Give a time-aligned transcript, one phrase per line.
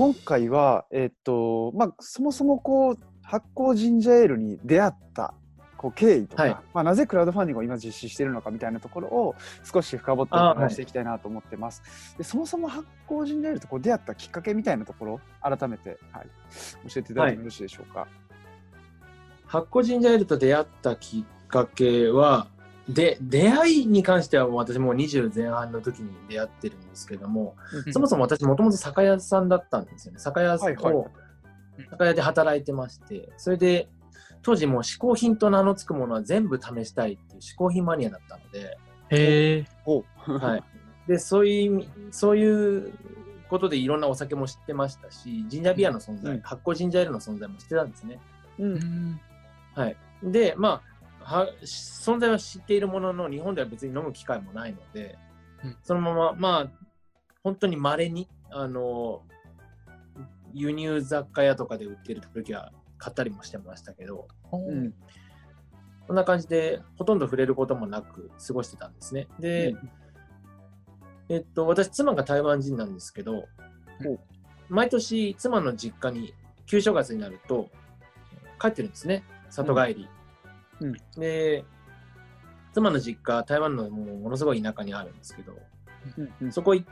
[0.00, 5.34] 今回は、えっとまあ、そもそもこう発酵ジンジャーエールに出会った
[5.76, 11.82] こう経緯とか、はいまあ、なぜクラウドファンディングを今実施しているのかみたいなところを少し深掘ってお話していきたいなと思ってます。
[12.16, 16.26] でそもそも発酵ジンジャーエールとこう出会ったきっかけみたいなところ改めて、はい、
[16.88, 18.08] 教えていただいてもよろしいでしょうか？
[19.44, 22.46] 発酵ジンジャーエールと出会ったきっかけは、
[22.94, 27.56] で、出会いに関しては私もう20前半の時に出会ってるんですけども、
[27.92, 30.18] そもそも私もともと酒屋さんだったんですよね。
[30.18, 31.10] 酒屋はいはいを、
[31.90, 33.88] 酒屋で働いてまして、それで、
[34.42, 38.78] 当時もう嗜好品と名の付くものは全部試したいっていう嗜好品マニアだったので、
[39.10, 39.64] へえ。
[39.84, 40.64] おはい。
[41.06, 42.92] で、そういうそういう
[43.50, 48.18] ことでいろんなお酒も知ってましたし、ジンジャービアの存在、うん発酵ジンジャーエールの存在も知ってたんですね。
[48.58, 49.20] ううんん。
[49.74, 49.96] はい。
[50.22, 50.89] で、まあ、
[51.30, 55.16] は存在は知っているものの、日本では別に飲む機会もないので、
[55.62, 55.76] うん。
[55.82, 56.70] そのまま、まあ、
[57.44, 59.22] 本当に稀に、あの、
[60.52, 64.92] 輸入雑貨屋とかで売ってる時は買ったりもしてましたけど、うん。
[66.08, 69.28] こんな感じで、ほとんど触れることもなく過ごしてたんですね。
[69.38, 69.76] で、
[71.28, 73.44] えっと、私、妻が台湾人なんですけど
[74.68, 76.34] 毎年、妻の実家に、
[76.66, 77.68] 旧正月になると、
[78.60, 80.08] 帰ってるんですね、里帰り。
[80.80, 80.92] うん。
[81.20, 81.64] で、
[82.72, 85.56] 妻の実家、台湾のもうものすごい田舎にあるんですけど、
[86.18, 86.52] うんうん。
[86.52, 86.86] そこ行っ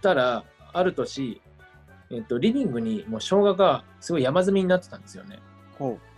[0.00, 1.40] たら、ある年、
[2.10, 5.38] えっと、リビングにもう生姜がすごい山積みになってたんですよね。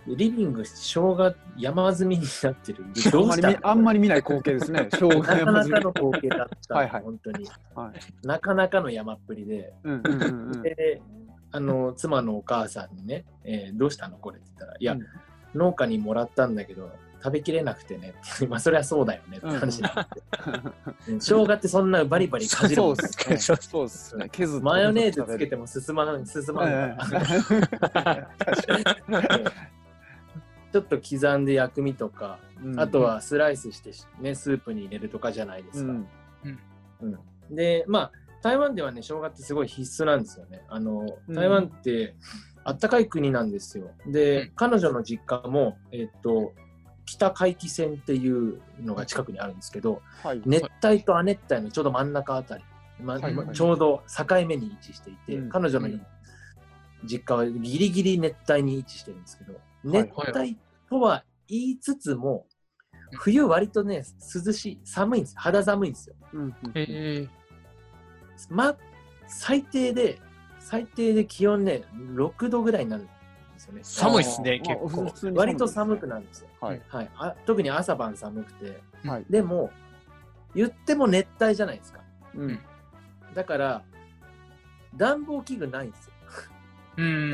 [0.07, 2.85] リビング、生姜山積みになってる。
[3.11, 4.87] どうしたんまり見あんまり見ない光景ですね。
[4.91, 5.79] 生姜なか山積み。
[5.79, 7.03] なかの光景だった、はいはい。
[7.03, 7.45] 本当に。
[7.75, 8.27] はい。
[8.27, 10.61] なかなかの山っぷりで、うんうんうんうん。
[10.63, 11.01] で、
[11.51, 14.17] あの、妻のお母さんにね、えーどうしたの？
[14.17, 15.05] これって言ったら、いや、うん。
[15.53, 16.89] 農家にもらったんだけど、
[17.23, 18.13] 食べきれなくてね
[18.49, 20.21] まあ、そりゃそうだよねって話になって。
[21.07, 23.57] うん生姜ってそんなバリバリかじるそうもんねですね。
[23.59, 24.29] そうですね。
[24.61, 26.97] マヨネーズつけても進まない、進まない。
[30.71, 32.39] ちょっと刻んで薬味とか、
[32.77, 35.91] あとはスライスして、ね、スープに入れるとかじゃないですか。
[35.91, 36.07] うん
[37.01, 38.11] うんで、まあ、
[38.41, 40.63] 台湾ではね、生姜ってすごい必須なんですよね。
[40.69, 42.15] あの、うん台湾って
[42.63, 43.91] あったかい国なんですよ。
[44.07, 46.53] で、うん彼女の実家も、えっと、
[47.17, 50.41] 北海紀線っていうのが近くにあるんですけど、はい。
[50.45, 52.63] 熱帯と亜熱帯のちょうど真ん中あたり、
[52.99, 55.89] まはいはいちょうど境目に位置していて、うん彼女の
[57.03, 60.57] 実家はギリギリ熱帯に位置してるんですけど、熱帯
[60.89, 62.45] とは言いつつも、
[63.13, 64.03] 冬割とね、
[64.45, 65.35] 涼しい、寒いんです。
[65.37, 66.15] 肌寒いんですよ。
[66.33, 66.85] うんうんへ
[67.23, 67.27] え。
[68.49, 68.75] ま、
[69.27, 70.19] 最低で、
[70.59, 73.20] 最低で気温ね、6度ぐらいになるんです
[73.65, 73.81] よね。
[73.83, 75.11] 寒いっすね、まあ結構普。
[75.11, 76.47] 通に割と寒くなるんですよ。
[76.59, 76.81] はい。
[76.87, 78.81] はい、あ特に朝晩寒くて。
[79.05, 79.25] はい。
[79.29, 79.69] でも、
[80.55, 82.01] 言っても熱帯じゃないですか。
[82.35, 82.59] うん。
[83.33, 83.83] だから、
[84.95, 86.13] 暖房器具ないんですよ。
[86.97, 87.33] うん。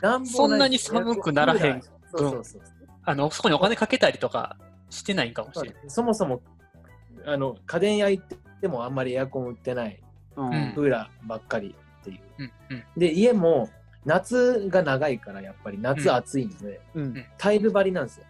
[0.00, 2.62] 暖房そんなに寒くならへんそうそうそう
[3.04, 4.56] あの、そこにお金かけたりとか
[4.90, 5.82] してないんかもしれない。
[5.88, 6.40] そもそも、
[7.26, 8.24] あの、家電屋行っ
[8.60, 10.02] てもあんまりエアコン売ってない、
[10.36, 12.20] うんうんクーラーばっかりっていう。
[12.38, 12.84] うんうん。
[12.96, 13.68] で、家も
[14.04, 17.24] 夏が長いから、やっぱり夏暑いので、うん。
[17.38, 18.26] タイル張りなんですよ。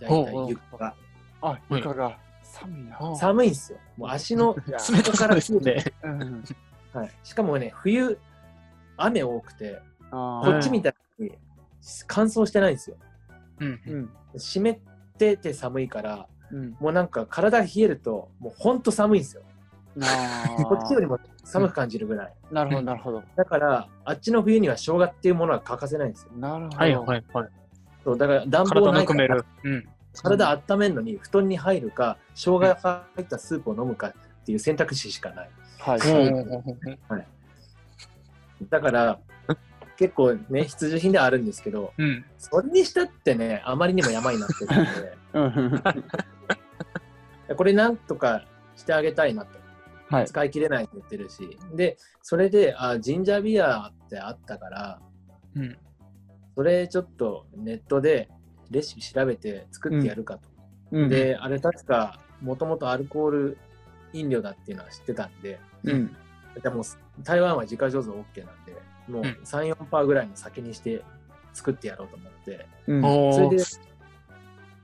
[0.00, 0.94] 大体床が。
[1.42, 2.96] あ、床が寒いな。
[3.00, 3.78] あ寒いんですよ。
[3.96, 5.84] もう足の 冷たそうですね。
[6.02, 6.44] う ん
[6.92, 8.18] はい、しかもね、冬、
[8.96, 11.32] 雨多くて、こっちみたいに
[12.06, 12.96] 乾燥してないんですよ。
[13.60, 13.96] うんう。
[13.96, 14.10] ん。
[14.38, 14.78] 湿っ
[15.16, 16.76] てて寒いから、うん。
[16.80, 19.42] もうなんか体が冷えると、もうほんと寒いんですよ。
[20.64, 22.32] こっちよりも寒く感じるぐらい。
[22.50, 23.22] なるほど、なるほど。
[23.36, 26.32] だから、あっちの冬には生姜っていうものは欠かせないんですよ。
[26.38, 26.76] なるほど。
[26.76, 27.48] はいはいはい。
[28.04, 29.44] そうだから暖房体ないからぬくめる。
[29.64, 29.88] うん。
[30.22, 34.12] 体温めるのに布団に入るか、生姜が入ったスープを飲むかっ
[34.44, 35.50] ていう選択肢しかない。
[35.78, 35.98] はい。
[35.98, 37.24] うん
[38.68, 39.18] だから、
[39.96, 42.24] 結構ね、必需品ではあるんですけど、うん。
[42.38, 45.40] それにしたってね、あまりにも山になってるので、う
[47.52, 48.44] んこれなんとか
[48.76, 49.59] してあげたいなと。
[50.10, 50.26] はい。
[50.26, 51.56] 使い切れないって言ってるし。
[51.74, 55.00] で、それで、あ、ジンジャービアってあったから、
[55.54, 55.78] うん。
[56.56, 58.28] それちょっとネットで
[58.70, 60.48] レシピ調べて作ってやるかと。
[60.90, 63.58] うん、で、あれ確か、もともとアルコール
[64.12, 66.16] 飲料だっていうのは知ってたんで、うん。
[66.60, 66.82] でも
[67.22, 68.72] 台湾は自家醸造 OK なんで、
[69.08, 71.04] もううん3、4%ぐらいの酒にして
[71.52, 73.64] 作ってやろうと思って、それで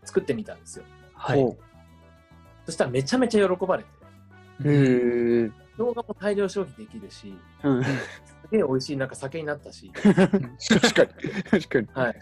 [0.04, 0.84] 作ってみたんですよ。
[1.14, 1.42] はい。
[1.42, 1.56] ほ
[2.64, 3.95] そしたらめちゃめちゃ喜ばれて。
[5.78, 7.84] 動画も大量消費できるし、うん。
[7.84, 7.90] す
[8.50, 11.42] げえ美味しいなんか酒になったし、確かに。
[11.42, 11.88] 確かに。
[11.92, 12.14] はい。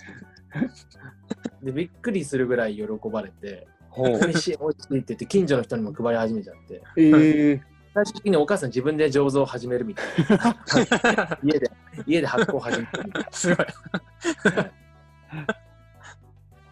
[1.62, 3.66] で、びっくりするぐらい喜ばれて。
[3.96, 7.62] 美味しい、美味しいって言って、近所の人にも配り始めちゃって、ええ。
[7.94, 11.38] 最終的にお母さん自分で醸造を始めるみたいな。
[11.44, 11.70] 家で、
[12.04, 13.28] 家で発酵を始めるみたいな。
[13.30, 13.66] すごい。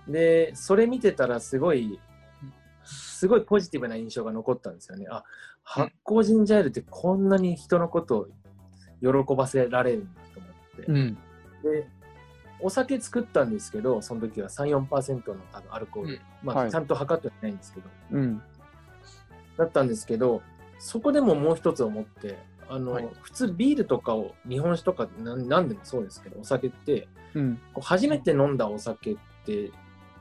[0.09, 2.00] で、それ見てたらすごい、
[3.23, 5.07] すごいポジティブな印象が残ったんですよね。
[5.09, 5.23] あ、
[5.63, 8.27] 発酵ジンジャーエールってこんなに人のこと
[9.03, 10.53] を喜ばせられるんだと思っ
[10.85, 10.87] て。
[10.89, 11.15] うん。
[11.63, 11.87] で、
[12.59, 16.15] お酒作ったんですけど、その時は3、4%の多分アルコール。
[16.15, 18.43] うんまあ、はいちゃんと測ってはないんですけど、うん。
[19.57, 20.43] だったんですけど、
[20.81, 27.61] そこでももう一つ思って、あの、はい普通ビールとかを、日本酒とか何でもそうですけど、お酒って、うん。
[27.73, 29.17] こう初めて飲んだお酒っ
[29.47, 29.71] て、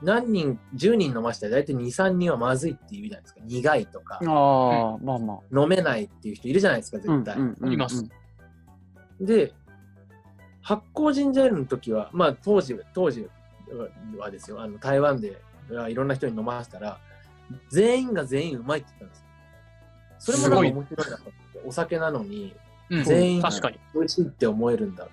[0.02, 3.40] 何人、10人飲ましたら大体2、3人はまずいって言うじゃないですか。
[3.44, 5.60] 苦いとか、ああ、まあまあ。
[5.60, 7.36] 飲めないっていう人いるじゃないですか、絶対。
[7.36, 8.04] うんうんうんいます
[9.20, 9.52] で、
[10.62, 13.28] 発酵ジンジャーエールの時は、まあ当時、当時
[14.18, 15.40] はですよ、あの台湾で
[15.88, 16.98] いろんな人に飲ませたら、
[17.68, 19.22] 全員が全員うまいって言ったん
[20.18, 20.36] ですよ。
[20.38, 22.54] それもなんか面白いなと思って、お酒なのに
[22.90, 23.78] うん全員確かに。
[23.94, 25.08] 美味しいって思えるんだ。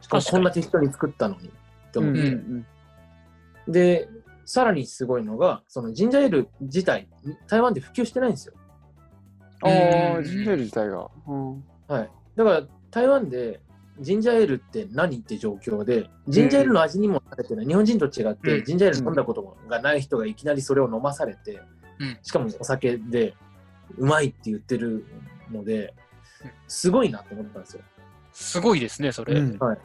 [0.00, 1.48] しかもこんな適当に作ったのに。
[1.48, 1.50] っ
[1.92, 2.66] て思ってうんうん
[3.72, 4.08] で、
[4.44, 7.08] さらにすごいのが、そのジンジャーエール自体、
[7.48, 8.54] 台湾で普及してないんですよ。
[9.62, 9.68] あ
[10.14, 11.08] あ、うんジンジャーエール自体が。
[11.26, 11.64] うん。
[11.88, 12.10] はい。
[12.36, 13.60] だから台湾で
[14.00, 17.66] ジンジャーエールって何って状況で、ジンジャーエールの味にも慣れてない。
[17.66, 21.62] 日本人と違って、うんジンジャーエール飲んだことがない人がいきなりそれを飲まされて、
[21.98, 23.34] うんしかもお酒で
[23.96, 25.04] うまいって言ってる
[25.50, 25.94] ので
[26.44, 27.82] うん、すごいなと思ったんですよ。
[28.32, 29.34] すごいですね、それ。
[29.34, 29.78] うんはい。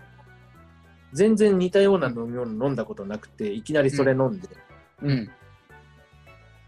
[1.14, 4.50] 全然似たような飲み物飲んだことなくて、いきなりそれ飲んで、
[5.02, 5.30] うん。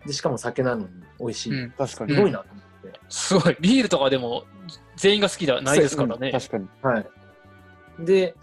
[0.05, 0.89] でしかも酒なのに
[1.19, 1.63] 美味しい。
[1.63, 1.71] うん。
[1.71, 2.13] 確かに。
[2.13, 2.99] すごいなと思って。
[3.09, 3.57] すごい。
[3.59, 4.45] ビールとかでも
[4.95, 6.31] 全員が好きではないですからね。
[6.31, 6.67] 確かに。
[6.81, 8.05] はい。
[8.05, 8.35] で、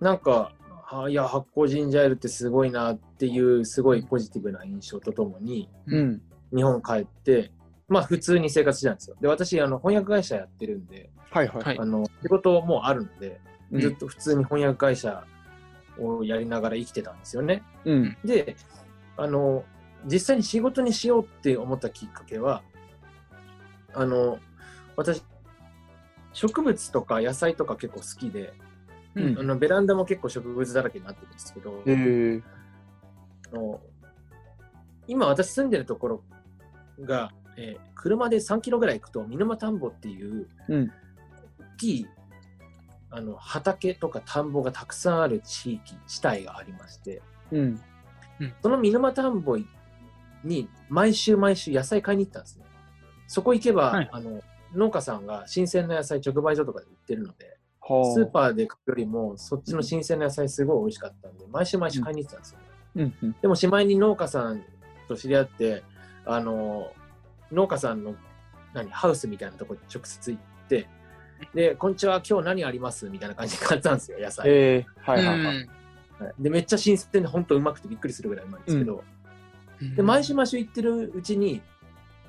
[0.00, 0.52] なんか、
[0.90, 6.22] あいや、発酵ジンジャーエールってすごいなっていう、すごいポジティブな印象とともに、うん。
[6.54, 7.52] 日本帰って、
[7.88, 9.16] まあ普通に生活してたんですよ。
[9.20, 11.62] で、私、あの、翻訳会社やってるんで、はいはい。
[11.62, 15.24] はいあの、仕事もあるので、うんずっと普通に翻訳会社
[15.98, 17.62] をやりながら生きてたんですよね。
[17.84, 18.16] うん。
[18.24, 18.56] で、
[19.16, 19.64] あの、
[20.06, 22.62] 実際に仕事にしようって思ったきっかけは、
[23.94, 24.38] あの、
[24.96, 25.22] 私、
[26.32, 28.54] 植物とか野菜とか結構好きで、
[29.16, 32.42] うんあのベランダも結構植物だらけになってるんですけど、ええ。
[33.52, 33.80] あの
[35.08, 36.24] 今私住んでるところ
[37.00, 40.86] が、えー車で3キロぐらい行くと見沼田んぼっていううん。
[40.88, 42.06] 大きい
[43.10, 47.80] あの畑とか田んぼがたくさんある地域地帯がありましてうん。
[48.62, 49.58] その見沼田んぼ
[50.44, 52.64] に毎週毎週野菜買いに行ったんですね
[53.26, 54.42] そこ行けば、はいあの
[54.72, 58.14] 農家さんが新鮮な野菜直売所とかで売ってるのではあ。
[58.14, 62.58] スーパーで買うよりもそっちの新鮮な野菜すごい美味しかったんで毎週毎週買いに行ってたんですよ、
[62.94, 63.36] うんうん。
[63.42, 64.62] でもしまいに農家さん
[65.08, 65.82] と知り合って、
[66.24, 66.92] あの、
[67.50, 68.14] 農家さんの
[68.72, 70.88] 何ハウスみたいなところに直接行って、
[71.54, 73.08] で、こんにちは、今日何あります？
[73.08, 74.48] みたいな感じで買ったんですよ、野菜。
[74.48, 74.86] ええ。
[75.00, 75.56] はいはいはい。
[75.56, 75.68] はい
[76.38, 79.04] で、めっちゃ新鮮で、本当うまくてびっくりするぐらいうまいんですけど、
[79.80, 81.62] うんで、毎週毎週行ってるうちに、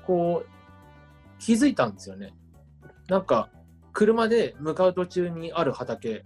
[0.06, 0.48] こう、
[1.38, 2.32] 気づいたんですよね。
[3.08, 3.50] なんか、
[3.92, 6.24] 車で向かう途中にある畑、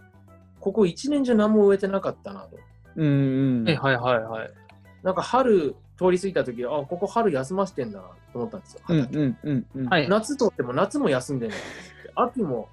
[0.60, 2.56] ここ一年中何も植えてなかったなと。
[2.94, 3.64] うんうん。
[3.64, 4.50] はいはいはいはい。
[5.02, 8.82] なんか春通り過ぎた時あここ春休ませてんだなと思ったんですよ。
[8.88, 9.86] うん畑うんうんうん。
[9.86, 10.08] はい。
[10.08, 12.68] 夏とっても夏も休んでんだと思って秋も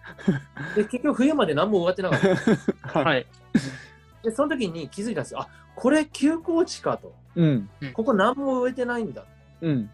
[0.76, 3.06] で結局冬まで何も植わってなかった は。
[3.06, 3.26] はいい。
[4.24, 7.70] でその時に気づいたんですよあこれ休耕地かとうん。
[7.94, 9.26] ここ何も植えてないんだ
[9.62, 9.90] うん。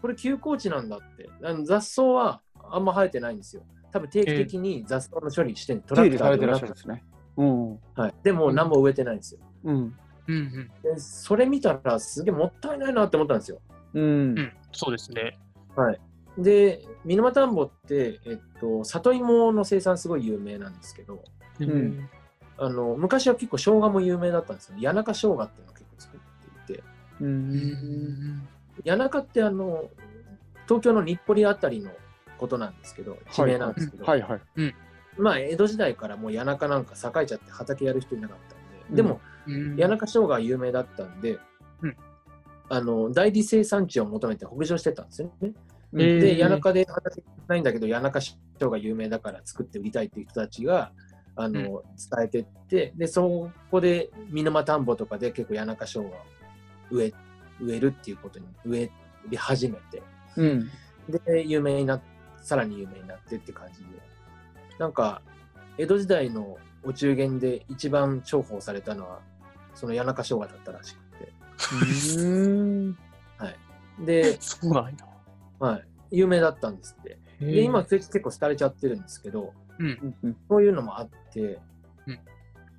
[0.00, 3.62] これ休耕地なんだってあの雑草はあんま生えてないんですよ
[3.92, 7.04] 多分定期的に雑草の処理してト手入れされてらっラクターでしゃるんですね。
[7.36, 7.72] うん。
[7.94, 9.74] はい、でも何も植えてないんですようん。
[9.74, 9.96] うん
[10.28, 10.70] うん。
[10.82, 13.60] でそれ見たらすげえもったいないなって思ったんですよ
[13.94, 14.06] うんう。
[14.40, 14.52] ん。
[14.72, 15.38] そうですね。
[15.76, 16.00] はい。
[16.38, 21.22] で、見沼田んぼって、えっと、里芋の生産すごい有名なんですけど、
[21.60, 22.08] ん
[22.58, 24.74] あの、昔は結構生姜も有名だったんですよ。
[24.80, 26.82] 谷中生姜っていうのを結構作っていて、
[27.20, 27.24] う。
[27.24, 28.48] うんん。
[28.84, 29.90] 谷中ってあの、
[30.66, 31.90] 東京の日暮里あたりの
[32.38, 34.40] ことなんですけど、地名なんですけど、はいはい。
[35.18, 38.58] まあ、江戸時代からもう谷中なんか栄えちゃって畑やる人いなかったん
[38.90, 41.38] うんで、でも、うん谷中生姜が有名だったんで、
[41.82, 41.96] うん
[42.68, 45.52] あの、代理生産地を求めて北上してたんですよね。
[45.94, 50.92] えーで、谷中で畑ないんだけど、谷中市長が有名だから作って売りたいっていう人たちが、
[51.36, 56.12] あの、伝えてって、で、そこで、見沼田んぼとかで結構谷中生姜を
[56.90, 57.14] 植え、
[57.60, 60.02] 植えるっていうことに植え始めて、
[60.36, 60.70] うん。
[61.08, 62.02] で、有名になっ
[62.42, 63.86] さらに有名になってって感じで、
[64.78, 65.22] なんか、
[65.78, 69.20] 江戸時代のお中元で一番重宝されたのは、
[69.74, 71.32] その谷中生姜だったらしくて、
[72.18, 72.22] う
[72.90, 72.98] ん。
[73.38, 74.04] はい。
[74.04, 74.92] で、 そうなんや。
[75.62, 77.18] はい、有名だったんですって。
[77.40, 80.14] で、今結構廃れちゃってるんですけど、うん。
[80.22, 81.40] うんそういうのもあって、
[82.06, 82.18] うん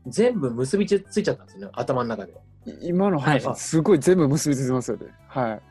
[0.06, 2.34] 全部結びついちゃったんですよね、頭の中で。
[2.82, 5.08] 今の話、はいすごい全部結びついてますよね。
[5.28, 5.62] はい。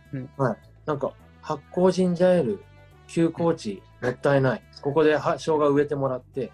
[0.86, 2.64] なんか、発酵ジンジャーエール、
[3.08, 4.62] 休耕地、もったいない。
[4.80, 6.50] ここでは生姜植えてもらって、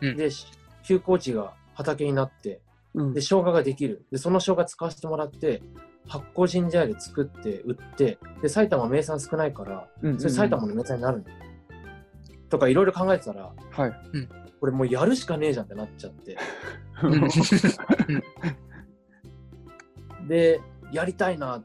[0.00, 0.46] うんで、し
[0.84, 2.60] 休耕地が畑になって、
[2.94, 4.04] うんで、生姜ができる。
[4.12, 5.62] で、その生姜使わせてもらって、
[6.06, 11.36] 発酵ジンジャーエール作って、売って、で、埼玉名産少ないから、うんそれ埼玉の名産になるんだよ
[12.50, 13.92] とか、いろいろ考えてたら、はい。
[14.60, 16.36] これもうやるしかねえじゃんってなっちゃって。
[17.02, 17.08] う
[20.24, 20.60] ん で、
[20.92, 21.64] やりたいなっ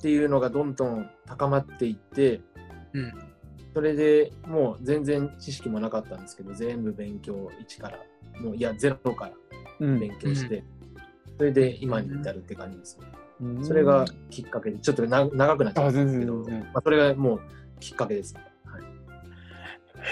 [0.00, 2.40] ていうのがどんどん高まっていって、
[2.92, 3.12] うん。
[3.74, 7.98] それでもう全然知識もなかったんですけど、全部勉強1から、
[8.40, 9.32] もういや、ゼロから
[9.80, 10.00] うん。
[10.00, 10.64] 勉強して、
[11.36, 13.06] それで今に至るって感じですね。
[13.40, 16.60] うんそれがきっかけで、ちょっとな長くなっちゃあ全ったんですけど。
[16.60, 17.40] まあ、それがもう
[17.80, 18.40] きっかけですね。
[18.64, 18.82] はい、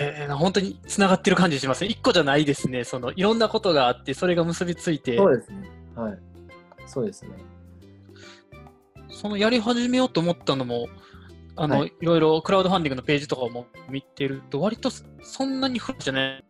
[0.02, 1.90] へえ、本当に繋がってる感じしますね。
[1.90, 2.84] 一個じゃないですね。
[2.84, 5.70] そのいろんなことがあって、それが結びついて、そうですね。
[5.94, 6.18] はい。
[6.86, 7.30] そうですね。
[9.10, 10.88] そのやり始めようと思ったのも、
[11.56, 14.90] あの、、はいろいろクラウドファンディングのページとかも見てると、割と
[15.22, 16.44] そんなに古いじゃない、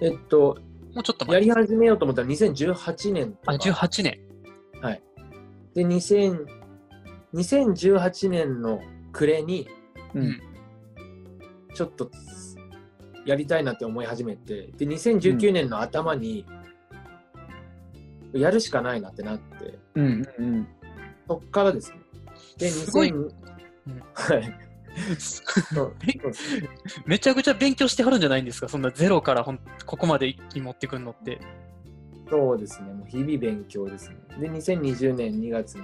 [0.00, 0.58] えっと、
[0.94, 1.34] もうちょっと前。
[1.34, 3.52] やり始めようと思ったら2018年とか。
[3.52, 4.18] あ、18年。
[5.74, 6.46] で、2000
[7.34, 8.80] 2018年の
[9.12, 9.68] 暮れに、
[10.14, 10.40] うん
[11.72, 12.10] ちょっと
[13.24, 16.44] やりたいなって思い始めて、で、2019年の頭に、
[18.32, 20.68] やるしかないなってなって、うんうん
[21.28, 22.00] そっからですね。
[22.58, 23.30] で、すごい2000ん
[24.14, 24.58] はい。
[27.06, 28.68] めちゃくちゃ勉強してはるんじゃないんですか？
[28.68, 31.40] そんなゼロからほんここまで一気に持ってくるのって。
[32.30, 32.92] そうですね。
[32.92, 34.16] もう日々勉強ですね。
[34.38, 35.82] で、2020年2月に、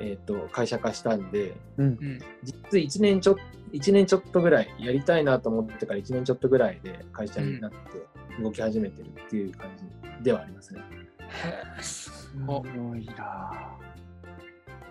[0.00, 2.18] えっ、と、会社化したんで、うんうん。
[2.42, 3.36] 実1年ちょ
[3.72, 7.78] 一年ちょっとぐらいやりたいなと思ってから1年ちょっとぐらいで会社になって
[8.42, 10.80] 動き始めてるっていう感じではありますね。
[11.20, 11.24] へ
[11.78, 13.76] え、すすごごいな。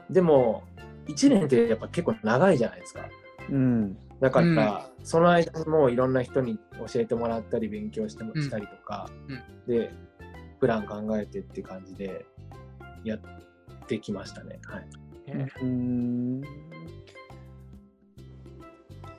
[0.10, 0.64] でも
[1.08, 3.10] 1年ってやっぱ結構長いじゃないですか。
[3.50, 6.58] うんだから、その間にもういろんな人に
[6.92, 9.92] 教えてもらったり勉強してもうんしたりとか、うんで
[10.60, 12.26] プラン考えてって感じで
[13.04, 13.20] やっ
[13.88, 14.60] てきましたね。
[14.66, 14.88] はい、へ
[15.28, 16.42] えうん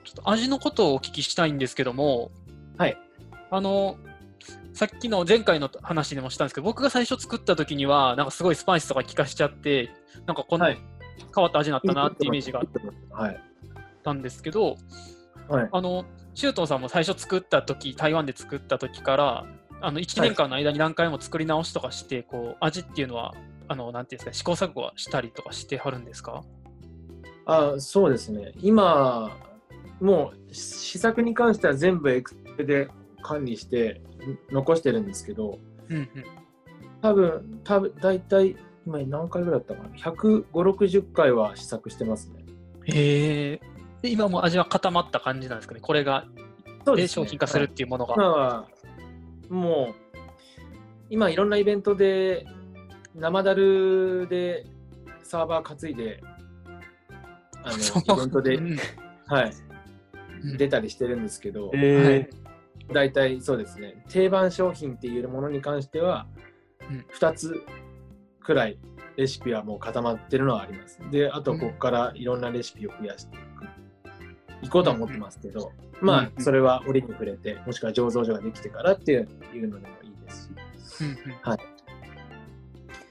[0.05, 2.31] ちょっと味のことをお聞きしたいんですけども、
[2.79, 2.97] はい。
[3.51, 3.99] あの、
[4.73, 9.91] さっきの前回の話でもしたんですけど、僕が最初作った時には、なんかすごいスパイスとか効かしちゃって、
[10.27, 10.79] なんかこんなはい
[11.35, 12.67] 変わった味になったなってイメージがあっ
[13.11, 13.41] はい。
[14.03, 14.77] たんですけど、
[15.49, 15.69] はい。
[15.71, 16.05] あの、
[16.35, 19.47] 周東さんも最初作った時、台湾で作った時から、
[19.81, 23.35] あの1年間の間に何回も作り直しとかして、こう味っていうのは、
[23.69, 26.43] あの、なんていうんですか、試行錯誤はしたりとかしてはるんですか？
[27.47, 28.53] あそうですね。
[28.61, 29.37] 今、
[30.01, 32.89] もう試作に関しては全部エクセルで
[33.23, 34.01] 管理して
[34.51, 35.59] ん残してるんですけど、
[35.89, 36.11] うんうん。
[37.01, 38.57] 多分、多分大体、
[38.87, 42.45] 今何回ぐらいだったかな ?150、60回は試作してますね。
[42.85, 43.61] へえ。
[44.03, 45.81] で今もう味は固まった感じなんですかね？
[45.81, 46.43] これがで
[46.87, 48.15] そうですね商品化するっていうものが。
[48.15, 48.69] 今は、
[49.49, 50.19] もう、
[51.11, 52.47] 今いろんなイベントで、
[53.15, 54.67] 生だるで
[55.23, 56.21] サーバー担いで、
[57.63, 57.77] あの、
[58.15, 58.79] イベントでう、ん。
[59.27, 59.53] はい、
[60.45, 60.57] うん。
[60.57, 62.29] 出たりしてるんですけど、え
[62.93, 66.27] 大体そうですね、定番商品っていうものに関しては
[66.91, 67.63] うん、2つ
[68.41, 68.79] くらい
[69.17, 70.99] レシピはもう固まってるのはあります。
[71.11, 73.37] で、あとここからいろんなレシピを増やして
[74.63, 74.67] いく。
[74.67, 80.49] いこうとは思ってますけど、まうんあ、それは折に触れて、もしくは醸造所ができてからっていうのでもいいです
[80.99, 81.59] し、うんうん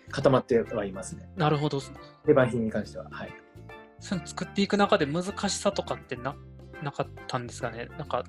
[0.09, 1.29] 固まってはいますね。
[1.35, 1.79] なるほど。
[2.25, 3.07] 定番品に関しては。
[3.11, 3.33] はい。
[3.99, 6.33] その作っていく中で難しさとかってな
[6.81, 7.89] なかったんですかね。
[7.97, 8.23] なんか、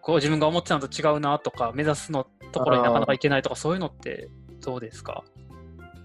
[0.00, 4.30] こう自分が思ってたのと違うなとか、目指すのところになかなかいけないとか、そういうのって
[4.64, 5.22] どうですか？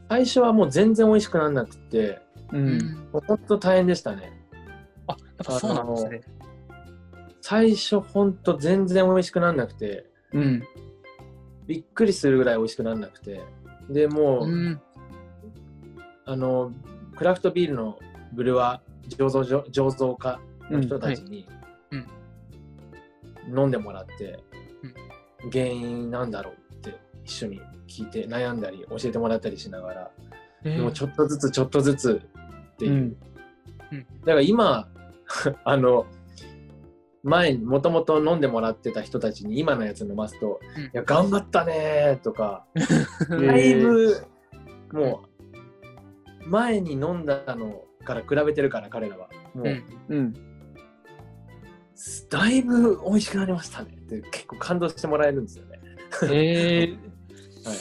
[0.09, 2.21] 最初はもう全然美味しくならなくて、
[2.51, 2.79] ううん
[3.13, 4.40] もう本当大変でしたね。
[5.11, 6.21] あ、やっぱそうなんですね。
[7.41, 10.63] 最初本当全然美味しくならなくて、うん。
[11.67, 13.41] びっくりするぐらい美味しくならなくて、
[13.89, 14.81] でもう、うん。
[16.25, 16.71] あの、
[17.17, 17.97] クラフトビールの
[18.33, 20.39] ブルワー、醸造所醸造家
[20.69, 21.47] の人たちに
[21.91, 23.59] うん。
[23.59, 24.39] 飲んでもらって、
[25.51, 30.11] 原因なんだろうって一緒に聞いて悩んだり教えてもらったりしながら、
[30.63, 32.21] えでもちょっとずつちょっとずつ
[32.73, 32.91] っていう。
[32.91, 32.95] う
[33.95, 34.05] ん。
[34.21, 34.87] だから今、
[35.63, 36.05] あの、
[37.23, 42.65] 前にもともと飲んでもらってた人たちに今のやつ飲ますと、うんいや、頑張ったねーとか、
[43.29, 44.25] う んだいぶ、
[44.91, 45.23] も
[46.45, 49.29] う、前に飲んだのから比べてるから、彼らは。
[49.53, 50.33] もう、うんうん
[52.31, 55.79] だいぶ美味しくなりましたねって結構感動してもらえるんですよね。
[56.23, 56.97] えー
[57.63, 57.77] はい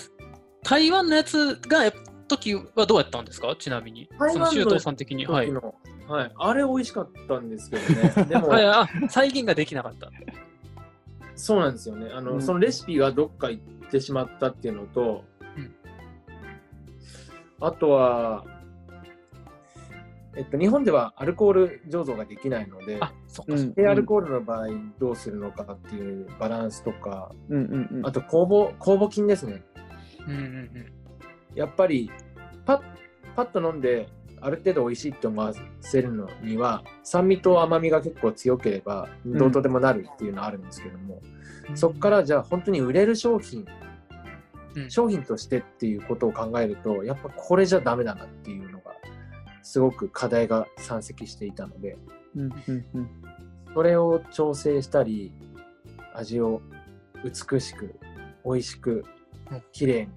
[0.63, 1.95] 台湾のやつがやっ
[2.29, 3.57] 時はどうやったんですか？
[3.59, 4.11] ちなみに。
[4.19, 5.27] 台湾のその周東さん的に。
[5.27, 5.53] はい時。
[5.55, 5.75] の
[6.11, 8.27] はい、あれ美味しかったんですけどね。
[8.27, 10.11] でも、はい、あ再現ができなかった。
[11.37, 12.11] そうなんですよね。
[12.13, 15.25] あの、うんそのレシピがどっか行ってしまったっていうのと、
[15.57, 15.75] うん
[17.63, 18.45] あとは、
[20.35, 23.55] えっと、日本ではアルコール醸造ができないので、あ、そっか。
[23.55, 29.63] うん低アルコールの場合どうするのかっていうバランスとか、うんうんうんあと酵母酵母菌ですね。
[30.27, 30.93] うんうんうん。
[31.55, 32.11] やっぱり
[32.65, 32.83] パッ
[33.37, 34.09] パッと飲んで
[34.41, 41.21] ある程度美味しいって思わせるのには酸味と甘みが結構強ければどうとでもなるっていうのはあるんですけども、
[41.75, 43.67] そこからじゃあ本当に売れる商品、
[44.75, 44.91] うん。
[44.91, 48.93] 商品としてっていうことを考えるとやっぱこれじゃダメだなっていうのが
[49.63, 51.97] すごく課題が山積していたので
[52.37, 53.11] うんうんうん。
[53.75, 55.33] それを調整したり
[56.15, 56.63] 味を
[57.25, 57.95] 美しく
[58.45, 59.05] 美味しく
[59.51, 59.63] うん。
[59.73, 60.13] 綺麗に。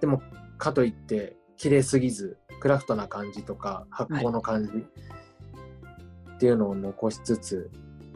[0.00, 0.22] でも
[0.58, 4.72] かといって綺麗すぎずクラフトな感じとか発酵の感じ
[6.34, 7.70] っていうのを残しつつ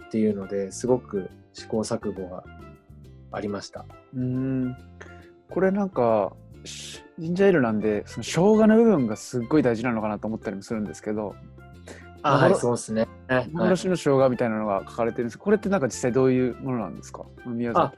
[0.06, 2.44] っていうのですごく試行錯誤が
[3.30, 3.86] ありました。
[4.14, 4.76] うーん。
[5.50, 6.32] これなんか
[6.64, 11.34] しジンジャーエールなんでその生姜の部分がすっごい大事なのかなと思ったりもするんですけど
[12.22, 13.08] あはい、幻そうですね。
[13.28, 15.38] はい幻の生姜みたいなのが書かれてるんです。
[15.38, 17.24] これってなんか実際どういうものなんですか？
[17.46, 17.96] 宮崎。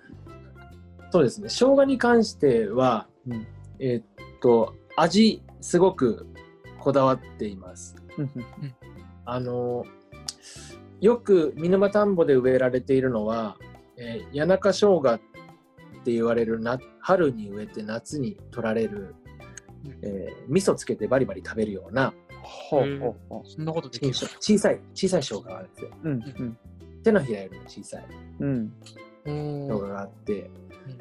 [1.10, 1.48] そうですね。
[1.48, 3.46] 生姜に関しては、うん。
[3.78, 4.04] えーっ
[4.40, 6.26] と、味、すごく
[6.84, 7.96] こだわっています。
[8.18, 8.30] うん
[9.26, 9.84] あの、
[11.00, 13.56] よく見沼田んぼで植えられているのは、
[13.96, 15.18] えー谷中生姜っ
[16.04, 19.14] て言われるな春に植えて夏に取られる、
[20.02, 22.12] えー味噌つけてバリバリ食べるような
[22.42, 25.90] ほうほうほそんなことでき品る種小さい小さい生姜があるんですよ。
[26.02, 26.58] ううんうん。
[27.02, 28.06] 手のひらよりも小さい
[28.40, 28.72] うん。
[29.24, 30.50] 生姜のがあって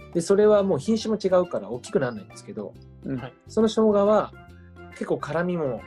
[0.01, 0.11] うん。
[0.11, 3.17] でそれはもう品種も違うから大きくならないんですけど、うん。
[3.17, 3.33] はい。
[3.49, 4.31] その生姜は
[4.93, 5.81] 結構辛みも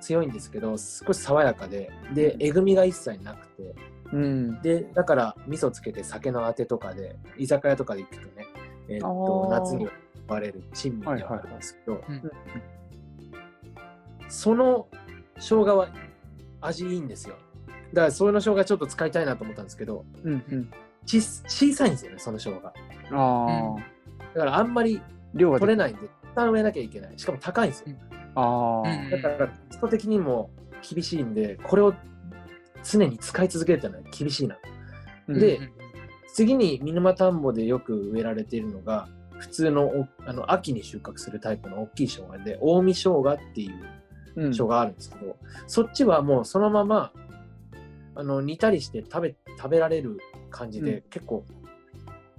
[0.00, 3.74] 強いんですけど少し爽やかででえぐみが一切なくて。
[4.12, 4.60] うん。
[4.60, 8.46] でだから味噌つけて酒のあてとかで居酒屋とかで行くとね、
[8.88, 9.88] えーっと夏に
[10.26, 12.30] 割れる珍味ではあるんですけど、うん。
[14.28, 14.88] その
[15.36, 15.88] 生姜は
[16.60, 17.36] 味いいんですよ。
[17.92, 20.70] だからその生姜ちょっと使いたいなと思ったんですけどうんうん。
[21.06, 22.60] ち小さいんですよねその生姜。
[22.60, 22.72] だ
[23.12, 23.76] あ
[24.34, 25.00] あからあんまり
[25.34, 27.12] 量が取れないんで一旦植えなきゃいけない。
[27.16, 27.96] しかも高いんですよ。
[28.34, 30.50] ああうんだからコスト的にも
[30.88, 31.92] 厳しいんでこれを
[32.84, 34.56] 常に使い続けるってのは厳しいな。
[35.28, 35.70] でうん。
[36.32, 43.74] 次に見沼田んぼでよく植えられているのが普通のおあの秋に収穫するタイプの大きい生姜で近江生姜っていう
[44.36, 44.50] うん。
[44.52, 47.12] 生姜があるんですけど、そっちはもうそのまま
[48.14, 50.18] あの煮たりして食べ食べられる
[50.50, 51.02] 感じで、うん。
[51.10, 51.44] 結構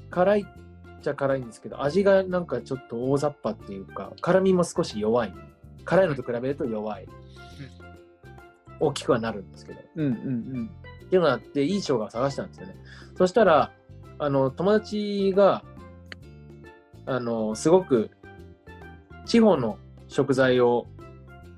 [0.10, 0.61] 辛いっ
[1.02, 5.34] ちゃ辛いんですけど味がなんかちょっと大雑把っていうか辛みも少し弱い。
[5.84, 7.08] 辛いのと比べると弱い、
[8.80, 9.80] 大きくはなるんですけど。
[9.96, 12.76] うんうんっていうのがあって、いい生姜を探したんですよね。
[13.18, 13.74] そしたら、
[14.18, 15.62] あの、友達が、
[17.06, 18.12] あの、すごく、
[19.26, 20.88] 地方の食材を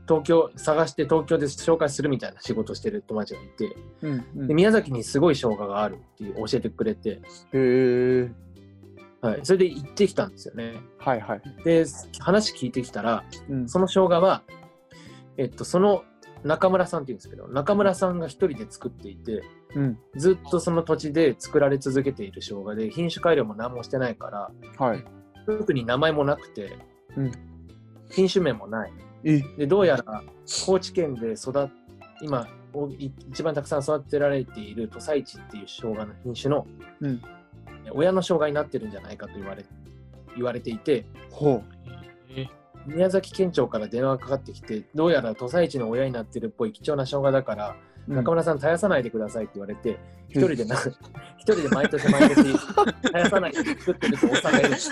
[0.07, 4.47] 東京、探して東京で紹介するみたいな仕事をしてる友達がいて、うんうん。
[4.47, 7.21] で宮崎にすごい生姜があるっていう教えてくれて、へ
[7.53, 8.31] え
[9.23, 10.81] はい、それで行ってきたんですよね。
[10.99, 11.41] はいはい。
[11.63, 11.85] で、
[12.19, 13.69] 話聞いてきたら、うん。
[13.69, 14.43] その生姜は、
[15.37, 16.03] えっと、その
[16.43, 19.43] 中村さんっていうんですけど、中村さんが一人で作っていて、
[19.75, 19.97] うん。
[20.17, 25.05] ずっとその土地で作られ続けている生姜で品種改良も何もしてないからはい。
[25.45, 26.77] 特に名前もなくて、
[27.15, 27.31] うん。
[28.09, 28.93] 品種名もない。
[29.23, 29.41] え。
[29.57, 30.21] でどうやら
[30.65, 31.69] 高知県で育っ
[32.21, 32.47] 今
[32.97, 36.67] 一番たくさん育てられている土佐市っていう生姜の品種の、
[37.01, 37.21] うん
[37.91, 39.65] 親の生姜になってるんじゃないかと言われ
[40.35, 41.63] 言われていてほ
[42.29, 42.47] え
[42.85, 49.97] 宮崎県庁から電話がかかってきてどうやら土佐市の親になってるっぽい貴重な生姜だから、う中村さん絶やさないでくださいって言われて
[50.29, 50.75] 一人でな
[51.37, 52.57] 一人で毎年毎年絶
[53.13, 54.69] やさないで作ってるとおっさんがいる。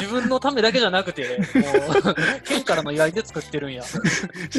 [0.00, 1.22] 自分のためだけじゃなくて、
[1.54, 2.14] もう、
[2.44, 3.82] 県からの依頼で作ってるんや。
[3.82, 3.98] し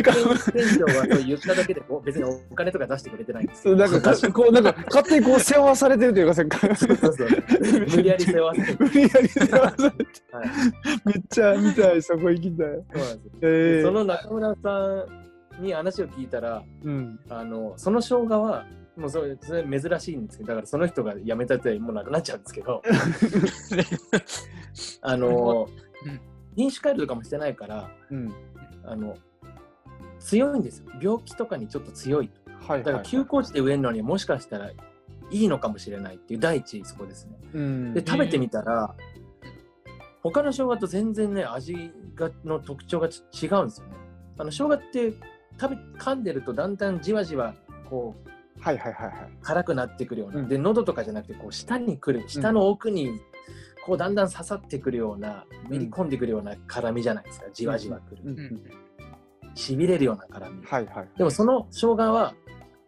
[0.03, 0.17] かも
[0.51, 7.29] 店長はそう言っただけでも別にお金とか出してくれてないんですそうなんか こうなんか勝手にこう世話されてるというかせっかくそうそうそう。
[7.61, 8.75] 無理やり世話して。
[8.79, 10.05] 無理やり世話されて。
[10.31, 10.49] はい。
[11.05, 12.67] めっちゃ見たいそこ行きたい。
[12.67, 13.31] そうなんですよ。
[13.41, 15.25] ええその中村さん
[15.59, 17.19] に話を聞いたらうん。
[17.29, 18.65] あのその生姜は
[18.95, 22.81] もうそれ珍しいんですけどだからその人が辞めたってもうなくなっちゃうんですけど
[25.01, 25.67] あの、
[26.05, 26.21] うん。
[26.55, 28.33] 品種改良とかもしてないからうん。
[28.83, 29.17] あの
[30.19, 30.85] 強いんですよ。
[31.01, 32.29] 病気とかにちょっと強い
[32.67, 34.75] はいだから休耕地で植えるのにもしかしたらい
[35.31, 37.37] いのかもしれないっていう第一そこですね。
[37.53, 37.93] うん。
[37.93, 38.95] で食べてみたら、
[40.23, 43.93] 他の生姜と全然ね味がの特徴がち違うんですよね。
[44.37, 45.13] あの生姜って
[45.59, 47.53] 食べ噛んでるとだんだんじわじわ
[47.89, 49.15] こうはいはいはいはい。
[49.41, 50.47] 辛くなってくるような、うん。
[50.47, 53.19] で喉とかじゃなくてこう舌にくる舌の奥に
[53.85, 57.45] こうだんだん刺さってくるようなめり込んでくるような辛みじゃないですか。
[57.53, 58.61] じわじわくる、うんうん
[59.57, 61.09] しびれるような辛み、はいはい。
[61.17, 62.33] でもその生姜は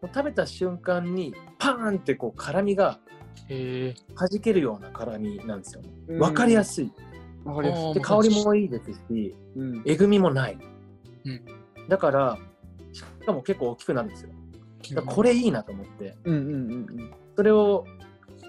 [0.02, 3.00] もう食べた瞬間にパーンってこう辛みが
[3.48, 3.96] へえ。
[4.16, 5.82] 弾けるような辛みなんですよ。
[5.82, 6.20] ねうん。
[6.20, 6.92] わかりやすい。
[7.46, 7.94] わかりやすい。
[7.94, 9.84] で香りもいいですしうん。
[9.86, 10.58] えぐみもない、
[11.24, 11.42] うん。
[11.88, 12.57] だからし
[13.28, 14.32] かも結構大きくなるんですよ
[14.94, 17.86] だこれいいなと思ってうんうんうんそれを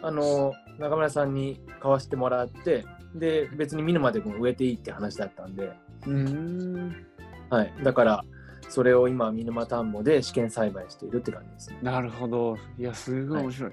[0.02, 5.72] あの中村さんに買わせてもらってで別に見るまでも植えていいって話だったんで、
[6.06, 6.28] うん。
[6.28, 7.06] うん。
[7.50, 8.24] はい、だから
[8.68, 11.78] それを今見沼田んぼで試験栽培しているって感じですね。
[11.82, 12.56] なるほど。
[12.78, 13.72] いや、すごい面白い。